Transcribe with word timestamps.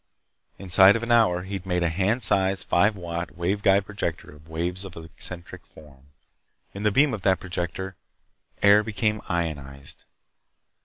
Inside 0.57 0.95
of 0.95 1.03
an 1.03 1.11
hour 1.11 1.43
he'd 1.43 1.63
made 1.63 1.83
a 1.83 1.89
hand 1.89 2.23
sized, 2.23 2.67
five 2.67 2.97
watt, 2.97 3.37
wave 3.37 3.61
guide 3.61 3.85
projector 3.85 4.31
of 4.31 4.49
waves 4.49 4.83
of 4.83 4.95
eccentric 4.97 5.63
form. 5.63 6.07
In 6.73 6.81
the 6.81 6.91
beam 6.91 7.13
of 7.13 7.21
that 7.21 7.39
projector, 7.39 7.95
air 8.63 8.81
became 8.83 9.21
ionized. 9.29 10.05